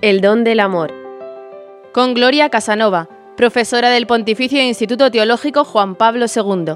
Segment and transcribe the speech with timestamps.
[0.00, 0.92] El don del amor.
[1.92, 6.74] Con Gloria Casanova, profesora del Pontificio Instituto Teológico Juan Pablo II.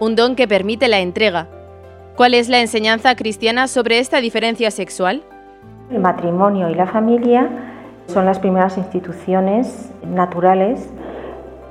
[0.00, 1.46] Un don que permite la entrega.
[2.16, 5.22] ¿Cuál es la enseñanza cristiana sobre esta diferencia sexual?
[5.92, 7.48] El matrimonio y la familia
[8.08, 10.92] son las primeras instituciones naturales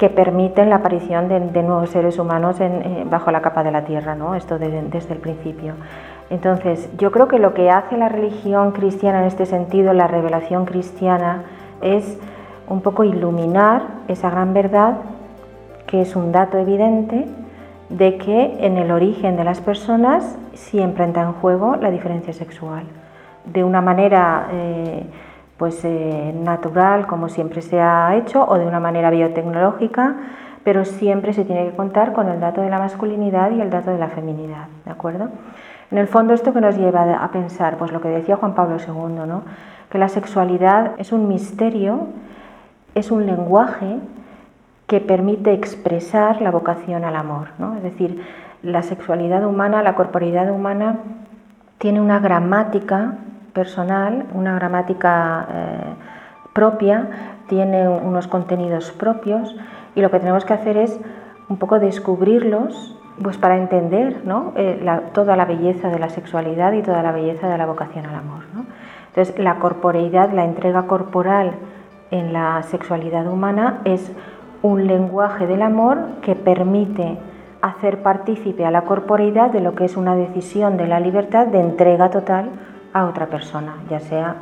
[0.00, 4.14] que permiten la aparición de, nuevos seres humanos eh, bajo la capa de la tierra,
[4.14, 4.34] ¿no?
[4.34, 5.74] esto desde el principio.
[6.30, 10.64] Entonces, yo creo que lo que hace la religión cristiana en este sentido, la revelación
[10.64, 11.42] cristiana,
[11.82, 12.18] es
[12.66, 14.94] un poco iluminar esa gran verdad,
[15.86, 17.26] que es un dato evidente,
[17.90, 22.84] de que en el origen de las personas siempre entra en juego la diferencia sexual.
[23.44, 25.04] De una manera eh,
[25.60, 30.16] pues eh, natural como siempre se ha hecho o de una manera biotecnológica,
[30.64, 33.90] pero siempre se tiene que contar con el dato de la masculinidad y el dato
[33.90, 35.28] de la feminidad, ¿de acuerdo?
[35.90, 38.78] En el fondo esto que nos lleva a pensar, pues lo que decía Juan Pablo
[38.78, 39.42] II, ¿no?
[39.90, 42.06] que la sexualidad es un misterio,
[42.94, 43.98] es un lenguaje
[44.86, 47.76] que permite expresar la vocación al amor, ¿no?
[47.76, 48.24] es decir,
[48.62, 51.00] la sexualidad humana, la corporeidad humana
[51.76, 53.16] tiene una gramática
[53.52, 55.94] personal, una gramática eh,
[56.52, 57.08] propia,
[57.48, 59.56] tiene unos contenidos propios
[59.94, 61.00] y lo que tenemos que hacer es
[61.48, 64.52] un poco descubrirlos pues para entender ¿no?
[64.56, 64.80] Eh,
[65.12, 68.44] toda la belleza de la sexualidad y toda la belleza de la vocación al amor.
[69.08, 71.52] Entonces, la corporeidad, la entrega corporal
[72.10, 74.12] en la sexualidad humana es
[74.62, 77.18] un lenguaje del amor que permite
[77.62, 81.60] hacer partícipe a la corporeidad de lo que es una decisión de la libertad de
[81.60, 82.50] entrega total
[82.92, 84.36] a otra persona, ya sea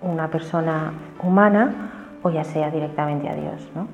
[0.00, 1.90] una persona humana
[2.22, 3.68] o ya sea directamente a Dios.
[3.74, 3.88] ¿no?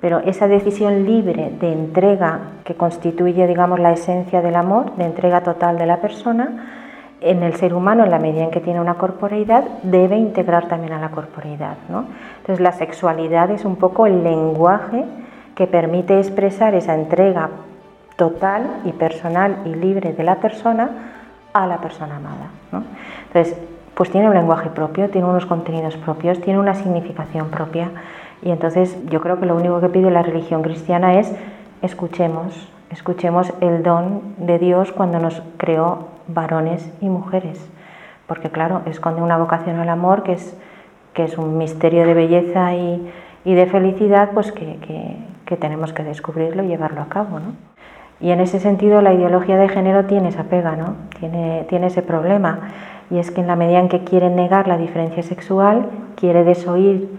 [0.00, 5.42] Pero esa decisión libre de entrega que constituye, digamos, la esencia del amor, de entrega
[5.42, 6.80] total de la persona,
[7.20, 10.92] en el ser humano, en la medida en que tiene una corporeidad, debe integrar también
[10.92, 11.76] a la corporeidad.
[11.88, 12.06] ¿no?
[12.38, 15.04] Entonces la sexualidad es un poco el lenguaje
[15.54, 17.50] que permite expresar esa entrega
[18.16, 20.90] total y personal y libre de la persona
[21.52, 22.50] a la persona amada.
[22.70, 22.84] ¿no?
[23.26, 23.56] Entonces,
[23.94, 27.90] pues tiene un lenguaje propio, tiene unos contenidos propios, tiene una significación propia.
[28.42, 31.32] Y entonces yo creo que lo único que pide la religión cristiana es
[31.82, 37.60] escuchemos, escuchemos el don de Dios cuando nos creó varones y mujeres.
[38.26, 40.56] Porque claro, esconde una vocación al amor que es,
[41.12, 43.10] que es un misterio de belleza y,
[43.44, 44.78] de felicidad, pues que,
[45.46, 47.38] que, tenemos que descubrirlo y llevarlo a cabo.
[47.38, 47.52] ¿no?
[48.22, 50.94] Y en ese sentido la ideología de género tiene esa pega, ¿no?
[51.18, 52.60] tiene, tiene ese problema.
[53.10, 57.10] Y es que en la medida en que quiere negar la diferencia sexual, quiere desoír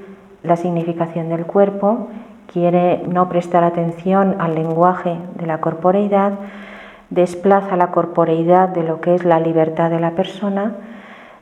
[0.43, 2.07] la significación del cuerpo,
[2.51, 6.33] quiere no prestar atención al lenguaje de la corporeidad,
[7.09, 10.77] desplaza la corporeidad de lo que es la libertad de la persona,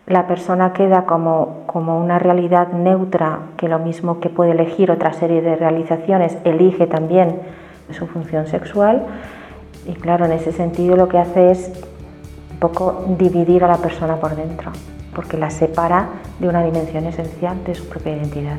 [0.08, 5.14] la persona queda como, como una realidad neutra que lo mismo que puede elegir otra
[5.14, 7.40] serie de realizaciones, elige también
[7.92, 9.06] su función sexual
[9.86, 11.72] y claro, en ese sentido lo que hace es
[12.52, 14.72] un poco dividir a la persona por dentro,
[15.16, 16.10] porque la separa
[16.40, 18.58] de una dimensión esencial de su propia identidad.